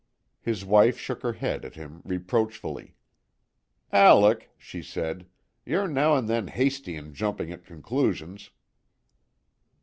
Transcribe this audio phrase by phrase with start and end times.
[0.41, 2.95] His wife shook her head at him reproachfully.
[3.93, 5.27] "Alec," she said,
[5.63, 8.49] "ye're now and then hasty in jumping at conclusions."